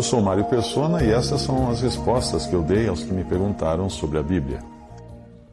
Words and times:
Eu 0.00 0.04
sou 0.04 0.22
Mário 0.22 0.46
Persona 0.46 1.04
e 1.04 1.10
essas 1.10 1.42
são 1.42 1.68
as 1.68 1.82
respostas 1.82 2.46
que 2.46 2.54
eu 2.54 2.62
dei 2.62 2.88
aos 2.88 3.04
que 3.04 3.12
me 3.12 3.22
perguntaram 3.22 3.90
sobre 3.90 4.16
a 4.16 4.22
Bíblia. 4.22 4.60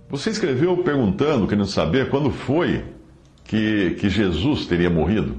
Você 0.09 0.29
escreveu 0.29 0.77
perguntando, 0.85 1.45
querendo 1.45 1.67
saber 1.67 2.09
quando 2.09 2.31
foi 2.31 2.85
que, 3.43 3.97
que 3.99 4.09
Jesus 4.09 4.65
teria 4.65 4.89
morrido. 4.89 5.35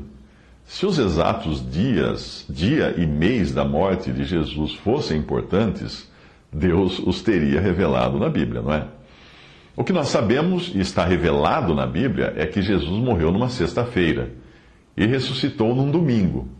Se 0.66 0.84
os 0.84 0.98
exatos 0.98 1.66
dias, 1.70 2.44
dia 2.50 2.94
e 2.98 3.06
mês 3.06 3.50
da 3.50 3.64
morte 3.64 4.12
de 4.12 4.24
Jesus 4.24 4.74
fossem 4.74 5.16
importantes, 5.16 6.06
Deus 6.52 6.98
os 6.98 7.22
teria 7.22 7.62
revelado 7.62 8.18
na 8.18 8.28
Bíblia, 8.28 8.60
não 8.60 8.74
é? 8.74 8.88
O 9.74 9.84
que 9.84 9.92
nós 9.94 10.08
sabemos 10.08 10.70
e 10.74 10.80
está 10.80 11.02
revelado 11.02 11.74
na 11.74 11.86
Bíblia 11.86 12.34
é 12.36 12.44
que 12.44 12.60
Jesus 12.60 13.02
morreu 13.02 13.32
numa 13.32 13.48
sexta-feira 13.48 14.32
e 14.94 15.06
ressuscitou 15.06 15.74
num 15.74 15.90
domingo. 15.90 16.57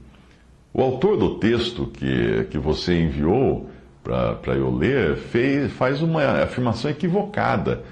O 0.78 0.82
autor 0.82 1.16
do 1.16 1.34
texto 1.40 1.86
que, 1.86 2.46
que 2.52 2.56
você 2.56 3.02
enviou 3.02 3.68
para 4.04 4.54
eu 4.54 4.70
ler 4.70 5.16
fez, 5.16 5.72
faz 5.72 6.00
uma 6.00 6.22
afirmação 6.44 6.88
equivocada 6.88 7.82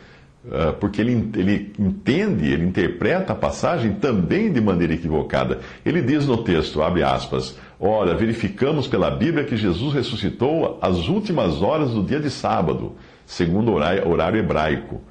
ah, 0.49 0.73
porque 0.79 1.01
ele, 1.01 1.29
ele 1.35 1.73
entende, 1.77 2.47
ele 2.47 2.65
interpreta 2.65 3.33
a 3.33 3.37
passagem 3.37 3.95
também 3.95 4.53
de 4.53 4.61
maneira 4.61 4.95
equivocada. 4.95 5.59
Ele 5.85 6.01
diz 6.01 6.27
no 6.27 6.39
texto, 6.39 6.81
abre 6.81 7.03
aspas, 7.03 7.59
Ora, 7.79 8.15
verificamos 8.15 8.87
pela 8.87 9.11
Bíblia 9.11 9.43
que 9.43 9.57
Jesus 9.57 9.93
ressuscitou 9.93 10.79
às 10.81 11.09
últimas 11.09 11.63
horas 11.63 11.91
do 11.91 12.05
dia 12.05 12.21
de 12.21 12.31
sábado, 12.31 12.93
segundo 13.27 13.73
o 13.73 13.75
horário 13.75 14.39
hebraico. 14.39 15.03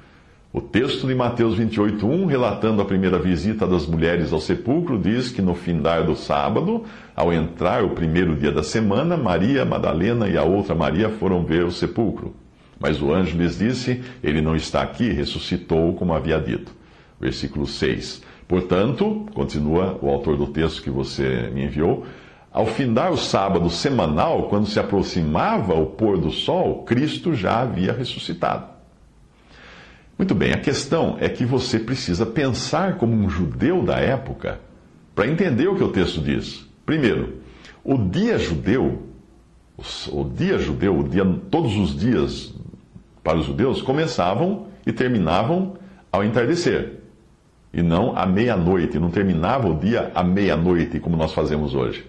O 0.56 0.60
texto 0.62 1.06
de 1.06 1.14
Mateus 1.14 1.58
28.1, 1.58 2.24
relatando 2.28 2.80
a 2.80 2.84
primeira 2.86 3.18
visita 3.18 3.66
das 3.66 3.86
mulheres 3.86 4.32
ao 4.32 4.40
sepulcro, 4.40 4.98
diz 4.98 5.30
que 5.30 5.42
no 5.42 5.54
findar 5.54 6.06
do 6.06 6.16
sábado, 6.16 6.82
ao 7.14 7.30
entrar 7.30 7.84
o 7.84 7.90
primeiro 7.90 8.34
dia 8.34 8.50
da 8.50 8.62
semana, 8.62 9.18
Maria, 9.18 9.66
Madalena 9.66 10.26
e 10.30 10.38
a 10.38 10.44
outra 10.44 10.74
Maria 10.74 11.10
foram 11.10 11.44
ver 11.44 11.62
o 11.62 11.70
sepulcro. 11.70 12.34
Mas 12.80 13.02
o 13.02 13.12
anjo 13.12 13.36
lhes 13.36 13.58
disse: 13.58 14.00
Ele 14.22 14.40
não 14.40 14.56
está 14.56 14.80
aqui, 14.80 15.10
ressuscitou, 15.10 15.92
como 15.92 16.14
havia 16.14 16.40
dito. 16.40 16.72
Versículo 17.20 17.66
6. 17.66 18.22
Portanto, 18.48 19.26
continua 19.34 19.98
o 20.00 20.08
autor 20.08 20.38
do 20.38 20.46
texto 20.46 20.82
que 20.82 20.88
você 20.88 21.50
me 21.52 21.66
enviou, 21.66 22.06
ao 22.50 22.64
findar 22.64 23.12
o 23.12 23.18
sábado 23.18 23.68
semanal, 23.68 24.44
quando 24.44 24.66
se 24.66 24.80
aproximava 24.80 25.74
o 25.74 25.84
pôr 25.84 26.16
do 26.16 26.30
sol, 26.30 26.82
Cristo 26.84 27.34
já 27.34 27.60
havia 27.60 27.92
ressuscitado. 27.92 28.75
Muito 30.18 30.34
bem, 30.34 30.52
a 30.52 30.58
questão 30.58 31.16
é 31.20 31.28
que 31.28 31.44
você 31.44 31.78
precisa 31.78 32.24
pensar 32.24 32.96
como 32.96 33.14
um 33.14 33.28
judeu 33.28 33.82
da 33.82 33.98
época 33.98 34.60
para 35.14 35.26
entender 35.26 35.68
o 35.68 35.76
que 35.76 35.84
o 35.84 35.92
texto 35.92 36.22
diz. 36.22 36.66
Primeiro, 36.86 37.34
o 37.84 37.98
dia 37.98 38.38
judeu, 38.38 39.02
o 40.10 40.24
dia 40.24 40.58
judeu, 40.58 40.98
o 40.98 41.06
dia, 41.06 41.24
todos 41.50 41.76
os 41.76 41.98
dias 41.98 42.54
para 43.22 43.38
os 43.38 43.44
judeus 43.44 43.82
começavam 43.82 44.68
e 44.86 44.92
terminavam 44.92 45.74
ao 46.10 46.24
entardecer, 46.24 47.00
e 47.74 47.82
não 47.82 48.16
à 48.16 48.24
meia-noite, 48.24 48.98
não 48.98 49.10
terminava 49.10 49.68
o 49.68 49.78
dia 49.78 50.10
à 50.14 50.22
meia-noite, 50.22 50.98
como 50.98 51.16
nós 51.16 51.34
fazemos 51.34 51.74
hoje. 51.74 52.06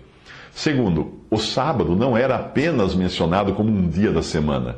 Segundo, 0.52 1.20
o 1.30 1.38
sábado 1.38 1.94
não 1.96 2.16
era 2.16 2.36
apenas 2.36 2.96
mencionado 2.96 3.54
como 3.54 3.70
um 3.70 3.90
dia 3.90 4.12
da 4.12 4.22
semana, 4.22 4.78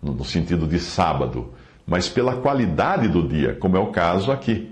no 0.00 0.24
sentido 0.24 0.66
de 0.68 0.78
sábado, 0.78 1.52
mas 1.86 2.08
pela 2.08 2.36
qualidade 2.36 3.08
do 3.08 3.26
dia, 3.26 3.54
como 3.54 3.76
é 3.76 3.80
o 3.80 3.88
caso 3.88 4.32
aqui. 4.32 4.70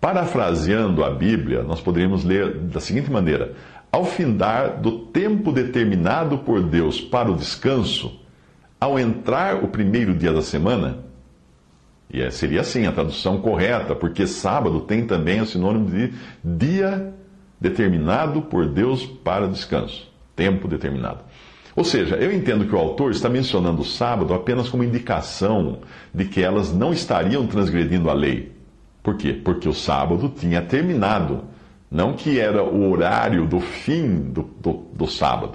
Parafraseando 0.00 1.04
a 1.04 1.10
Bíblia, 1.10 1.62
nós 1.62 1.80
poderíamos 1.80 2.24
ler 2.24 2.56
da 2.56 2.80
seguinte 2.80 3.10
maneira: 3.10 3.52
Ao 3.92 4.04
findar 4.04 4.80
do 4.80 5.00
tempo 5.06 5.52
determinado 5.52 6.38
por 6.38 6.62
Deus 6.62 7.00
para 7.00 7.30
o 7.30 7.36
descanso, 7.36 8.18
ao 8.80 8.98
entrar 8.98 9.62
o 9.62 9.68
primeiro 9.68 10.14
dia 10.14 10.32
da 10.32 10.40
semana, 10.40 10.98
e 12.12 12.22
é, 12.22 12.30
seria 12.30 12.62
assim 12.62 12.86
a 12.86 12.92
tradução 12.92 13.40
correta, 13.40 13.94
porque 13.94 14.26
sábado 14.26 14.80
tem 14.80 15.06
também 15.06 15.40
o 15.40 15.46
sinônimo 15.46 15.88
de 15.90 16.12
dia 16.42 17.14
determinado 17.60 18.42
por 18.42 18.66
Deus 18.66 19.04
para 19.04 19.46
descanso, 19.46 20.10
tempo 20.34 20.66
determinado. 20.66 21.22
Ou 21.80 21.84
seja, 21.84 22.16
eu 22.16 22.30
entendo 22.30 22.66
que 22.66 22.74
o 22.74 22.78
autor 22.78 23.10
está 23.10 23.26
mencionando 23.26 23.80
o 23.80 23.84
sábado 23.86 24.34
apenas 24.34 24.68
como 24.68 24.84
indicação 24.84 25.78
de 26.12 26.26
que 26.26 26.42
elas 26.42 26.74
não 26.74 26.92
estariam 26.92 27.46
transgredindo 27.46 28.10
a 28.10 28.12
lei. 28.12 28.52
Por 29.02 29.16
quê? 29.16 29.32
Porque 29.32 29.66
o 29.66 29.72
sábado 29.72 30.28
tinha 30.28 30.60
terminado, 30.60 31.42
não 31.90 32.12
que 32.12 32.38
era 32.38 32.62
o 32.62 32.90
horário 32.90 33.46
do 33.46 33.60
fim 33.60 34.30
do, 34.30 34.42
do, 34.60 34.72
do 34.92 35.06
sábado. 35.06 35.54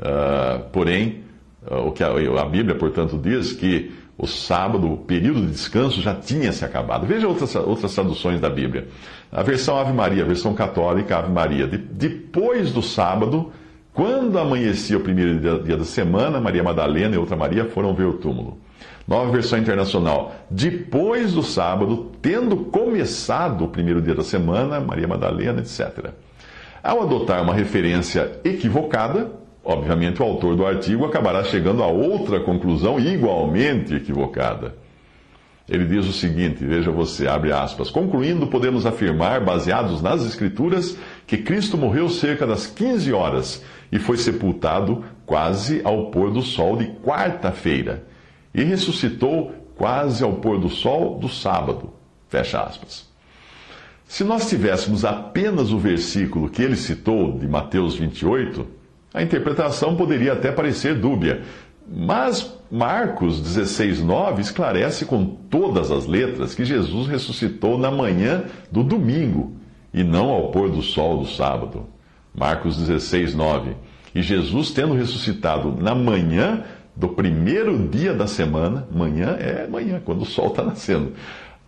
Uh, 0.00 0.64
porém, 0.72 1.24
ah, 1.70 1.80
o 1.80 1.92
que 1.92 2.02
a, 2.02 2.44
Bíblia, 2.46 2.74
portanto, 2.74 3.20
diz 3.22 3.52
que 3.52 3.92
o 4.16 4.26
sábado, 4.26 4.90
o 4.90 4.96
período 4.96 5.42
de 5.42 5.48
descanso 5.48 6.00
já 6.00 6.14
tinha 6.14 6.52
se 6.52 6.64
acabado. 6.64 7.06
Veja 7.06 7.28
outras, 7.28 7.54
outras 7.54 7.94
traduções 7.94 8.40
da 8.40 8.48
Bíblia. 8.48 8.88
A 9.30 9.42
versão 9.42 9.76
Ave 9.76 9.92
Maria, 9.92 10.22
a 10.22 10.26
versão 10.26 10.54
católica 10.54 11.18
Ave 11.18 11.30
Maria. 11.30 11.66
De, 11.66 11.76
depois 11.76 12.72
do 12.72 12.80
sábado, 12.80 13.52
quando 13.92 14.38
amanhecia 14.38 14.96
o 14.96 15.00
primeiro 15.00 15.38
dia, 15.38 15.58
dia, 15.58 15.76
da 15.76 15.84
semana, 15.84 16.40
Maria 16.40 16.62
Madalena 16.62 17.14
e 17.14 17.18
outra 17.18 17.36
Maria 17.36 17.66
foram 17.66 17.94
ver 17.94 18.06
o 18.06 18.14
túmulo. 18.14 18.58
Nova 19.06 19.30
versão 19.30 19.58
internacional. 19.58 20.34
Depois 20.50 21.32
do 21.32 21.42
sábado, 21.42 22.12
tendo 22.22 22.56
começado 22.56 23.64
o 23.64 23.68
primeiro 23.68 24.00
dia 24.00 24.14
da 24.14 24.22
semana, 24.22 24.80
Maria 24.80 25.08
Madalena, 25.08 25.60
etc. 25.60 26.10
Ao 26.82 27.02
adotar 27.02 27.42
uma 27.42 27.54
referência 27.54 28.40
equivocada, 28.44 29.42
Obviamente, 29.64 30.20
o 30.20 30.24
autor 30.24 30.56
do 30.56 30.66
artigo 30.66 31.04
acabará 31.04 31.44
chegando 31.44 31.82
a 31.82 31.86
outra 31.86 32.40
conclusão 32.40 32.98
igualmente 32.98 33.94
equivocada. 33.94 34.74
Ele 35.68 35.84
diz 35.84 36.06
o 36.06 36.12
seguinte, 36.12 36.64
veja 36.64 36.90
você, 36.90 37.28
abre 37.28 37.52
aspas. 37.52 37.88
Concluindo, 37.88 38.48
podemos 38.48 38.84
afirmar, 38.84 39.40
baseados 39.44 40.02
nas 40.02 40.26
Escrituras, 40.26 40.98
que 41.26 41.38
Cristo 41.38 41.78
morreu 41.78 42.08
cerca 42.08 42.46
das 42.46 42.66
15 42.66 43.12
horas 43.12 43.64
e 43.90 43.98
foi 43.98 44.16
sepultado 44.16 45.04
quase 45.24 45.80
ao 45.84 46.10
pôr 46.10 46.30
do 46.30 46.42
sol 46.42 46.76
de 46.76 46.86
quarta-feira 47.04 48.04
e 48.54 48.62
ressuscitou 48.62 49.54
quase 49.76 50.22
ao 50.22 50.34
pôr 50.34 50.58
do 50.58 50.68
sol 50.68 51.18
do 51.18 51.28
sábado. 51.28 51.92
Fecha 52.28 52.62
aspas. 52.62 53.10
Se 54.06 54.24
nós 54.24 54.48
tivéssemos 54.48 55.04
apenas 55.04 55.70
o 55.70 55.78
versículo 55.78 56.50
que 56.50 56.62
ele 56.62 56.76
citou 56.76 57.38
de 57.38 57.48
Mateus 57.48 57.94
28, 57.94 58.66
a 59.14 59.22
interpretação 59.22 59.96
poderia 59.96 60.34
até 60.34 60.52
parecer 60.52 60.94
dúbia, 60.98 61.42
mas 61.88 62.58
Marcos 62.70 63.42
16,9 63.42 64.38
esclarece 64.40 65.04
com 65.04 65.24
todas 65.24 65.90
as 65.90 66.06
letras 66.06 66.54
que 66.54 66.64
Jesus 66.64 67.08
ressuscitou 67.08 67.78
na 67.78 67.90
manhã 67.90 68.44
do 68.70 68.82
domingo 68.82 69.56
e 69.92 70.02
não 70.02 70.30
ao 70.30 70.50
pôr 70.50 70.70
do 70.70 70.82
sol 70.82 71.18
do 71.18 71.26
sábado. 71.26 71.86
Marcos 72.34 72.78
16,9. 72.80 73.74
E 74.14 74.22
Jesus, 74.22 74.70
tendo 74.70 74.94
ressuscitado 74.94 75.72
na 75.78 75.94
manhã 75.94 76.64
do 76.94 77.08
primeiro 77.08 77.88
dia 77.88 78.12
da 78.12 78.26
semana, 78.26 78.86
manhã 78.90 79.36
é 79.38 79.66
manhã, 79.66 80.00
quando 80.04 80.22
o 80.22 80.26
sol 80.26 80.48
está 80.48 80.62
nascendo, 80.62 81.12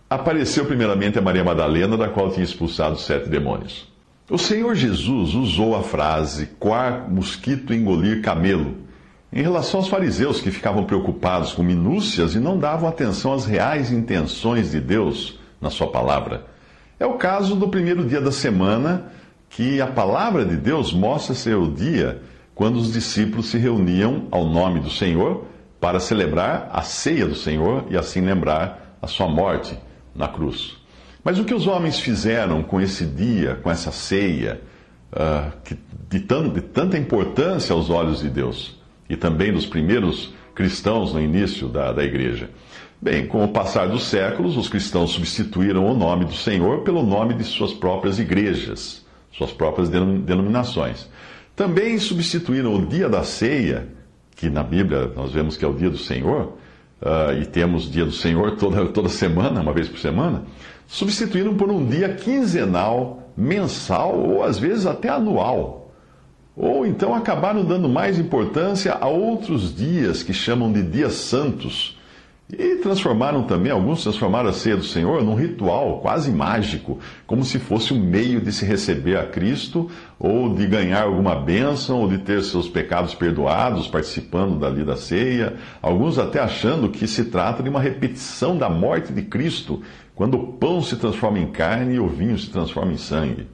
apareceu 0.09 0.65
primeiramente 0.65 1.17
a 1.17 1.21
Maria 1.21 1.43
Madalena, 1.43 1.97
da 1.97 2.07
qual 2.07 2.31
tinha 2.31 2.43
expulsado 2.43 2.97
sete 2.97 3.29
demônios. 3.29 3.91
O 4.29 4.37
Senhor 4.37 4.73
Jesus 4.75 5.35
usou 5.35 5.75
a 5.75 5.83
frase 5.83 6.47
quar 6.59 7.09
mosquito 7.09 7.73
engolir 7.73 8.21
camelo 8.21 8.75
em 9.31 9.41
relação 9.41 9.79
aos 9.79 9.89
fariseus 9.89 10.39
que 10.39 10.49
ficavam 10.49 10.85
preocupados 10.85 11.53
com 11.53 11.61
minúcias 11.61 12.35
e 12.35 12.39
não 12.39 12.57
davam 12.57 12.87
atenção 12.87 13.33
às 13.33 13.45
reais 13.45 13.91
intenções 13.91 14.71
de 14.71 14.79
Deus 14.79 15.39
na 15.59 15.69
sua 15.69 15.87
palavra. 15.87 16.45
É 16.99 17.05
o 17.05 17.13
caso 17.13 17.55
do 17.55 17.67
primeiro 17.67 18.05
dia 18.05 18.21
da 18.21 18.31
semana, 18.31 19.11
que 19.49 19.81
a 19.81 19.87
palavra 19.87 20.45
de 20.45 20.55
Deus 20.55 20.93
mostra 20.93 21.35
ser 21.35 21.55
o 21.55 21.71
dia 21.71 22.21
quando 22.53 22.77
os 22.77 22.93
discípulos 22.93 23.47
se 23.47 23.57
reuniam 23.57 24.27
ao 24.31 24.45
nome 24.45 24.79
do 24.79 24.89
Senhor 24.89 25.45
para 25.79 25.99
celebrar 25.99 26.69
a 26.71 26.81
ceia 26.81 27.27
do 27.27 27.35
Senhor 27.35 27.85
e 27.89 27.97
assim 27.97 28.21
lembrar 28.21 28.97
a 29.01 29.07
sua 29.07 29.27
morte 29.27 29.77
na 30.15 30.27
cruz. 30.27 30.77
Mas 31.23 31.37
o 31.37 31.43
que 31.43 31.53
os 31.53 31.67
homens 31.67 31.99
fizeram 31.99 32.63
com 32.63 32.79
esse 32.79 33.05
dia, 33.05 33.55
com 33.61 33.69
essa 33.69 33.91
ceia, 33.91 34.61
uh, 35.11 35.51
que, 35.63 35.77
de, 36.09 36.19
de 36.19 36.61
tanta 36.61 36.97
importância 36.97 37.73
aos 37.73 37.89
olhos 37.89 38.21
de 38.21 38.29
Deus 38.29 38.79
e 39.09 39.17
também 39.17 39.51
dos 39.51 39.65
primeiros 39.65 40.33
cristãos 40.53 41.13
no 41.13 41.19
início 41.19 41.67
da, 41.67 41.91
da 41.91 42.03
igreja? 42.03 42.49
Bem, 43.01 43.27
com 43.27 43.43
o 43.43 43.49
passar 43.49 43.89
dos 43.89 44.03
séculos, 44.03 44.55
os 44.55 44.69
cristãos 44.69 45.11
substituíram 45.11 45.85
o 45.85 45.95
nome 45.95 46.25
do 46.25 46.33
Senhor 46.33 46.81
pelo 46.81 47.03
nome 47.03 47.33
de 47.33 47.43
suas 47.43 47.73
próprias 47.73 48.19
igrejas, 48.19 49.05
suas 49.31 49.51
próprias 49.51 49.89
denominações. 49.89 51.09
Também 51.55 51.99
substituíram 51.99 52.73
o 52.73 52.85
dia 52.85 53.09
da 53.09 53.23
ceia, 53.23 53.89
que 54.35 54.49
na 54.49 54.63
Bíblia 54.63 55.11
nós 55.15 55.31
vemos 55.31 55.57
que 55.57 55.65
é 55.65 55.67
o 55.67 55.73
dia 55.73 55.89
do 55.89 55.97
Senhor, 55.97 56.53
uh, 57.01 57.33
e 57.39 57.45
temos 57.45 57.91
dia 57.91 58.05
do 58.05 58.11
Senhor 58.11 58.55
toda, 58.55 58.85
toda 58.87 59.09
semana, 59.09 59.61
uma 59.61 59.73
vez 59.73 59.89
por 59.89 59.99
semana, 59.99 60.43
substituíram 60.87 61.55
por 61.55 61.69
um 61.69 61.85
dia 61.85 62.09
quinzenal, 62.09 63.29
mensal 63.35 64.17
ou 64.17 64.43
às 64.43 64.57
vezes 64.57 64.85
até 64.85 65.09
anual. 65.09 65.91
Ou 66.55 66.85
então 66.85 67.13
acabaram 67.13 67.65
dando 67.65 67.89
mais 67.89 68.17
importância 68.17 68.93
a 68.93 69.07
outros 69.07 69.75
dias 69.75 70.23
que 70.23 70.33
chamam 70.33 70.71
de 70.71 70.81
dias 70.81 71.13
santos 71.13 71.97
e 72.47 72.75
transformaram 72.75 73.43
também, 73.43 73.71
alguns 73.71 74.03
transformaram 74.03 74.49
a 74.49 74.53
ceia 74.53 74.77
do 74.77 74.83
Senhor 74.83 75.23
num 75.23 75.33
ritual 75.33 75.99
quase 75.99 76.31
mágico, 76.31 76.99
como 77.25 77.43
se 77.43 77.57
fosse 77.57 77.91
um 77.91 77.99
meio 77.99 78.39
de 78.39 78.51
se 78.51 78.63
receber 78.63 79.17
a 79.17 79.25
Cristo, 79.25 79.89
ou 80.19 80.53
de 80.53 80.67
ganhar 80.67 81.03
alguma 81.03 81.35
bênção, 81.35 82.01
ou 82.01 82.07
de 82.07 82.19
ter 82.19 82.43
seus 82.43 82.69
pecados 82.69 83.15
perdoados 83.15 83.87
participando 83.87 84.59
dali 84.59 84.83
da 84.83 84.95
ceia. 84.95 85.55
Alguns 85.81 86.19
até 86.19 86.39
achando 86.39 86.89
que 86.89 87.07
se 87.07 87.25
trata 87.25 87.63
de 87.63 87.69
uma 87.69 87.81
repetição 87.81 88.55
da 88.55 88.69
morte 88.69 89.11
de 89.11 89.23
Cristo, 89.23 89.81
quando 90.13 90.35
o 90.35 90.53
pão 90.53 90.83
se 90.83 90.97
transforma 90.97 91.39
em 91.39 91.47
carne 91.47 91.95
e 91.95 91.99
o 91.99 92.07
vinho 92.07 92.37
se 92.37 92.51
transforma 92.51 92.93
em 92.93 92.97
sangue. 92.97 93.47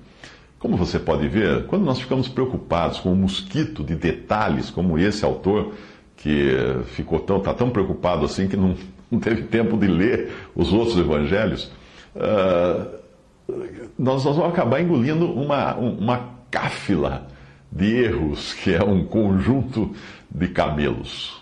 Como 0.60 0.76
você 0.76 1.00
pode 1.00 1.28
ver, 1.30 1.66
quando 1.66 1.86
nós 1.86 2.00
ficamos 2.00 2.28
preocupados 2.28 3.00
com 3.00 3.14
um 3.14 3.16
mosquito 3.16 3.84
de 3.84 3.96
detalhes 3.96 4.70
como 4.70 5.00
esse 5.00 5.24
autor 5.24 5.74
que 6.21 6.56
ficou 6.94 7.19
tão, 7.19 7.39
tá 7.39 7.53
tão 7.53 7.69
preocupado 7.69 8.25
assim 8.25 8.47
que 8.47 8.56
não, 8.56 8.75
não 9.09 9.19
teve 9.19 9.44
tempo 9.44 9.77
de 9.77 9.88
ler 9.88 10.31
os 10.56 10.71
outros 10.71 10.97
evangelhos, 10.97 11.71
uh, 12.15 13.01
nós, 13.97 14.23
nós, 14.23 14.35
vamos 14.38 14.53
acabar 14.53 14.81
engolindo 14.81 15.25
uma, 15.25 15.75
uma 15.75 16.29
cáfila 16.50 17.27
de 17.71 18.03
erros, 18.03 18.53
que 18.53 18.73
é 18.73 18.83
um 18.83 19.03
conjunto 19.03 19.94
de 20.29 20.47
cabelos. 20.47 21.41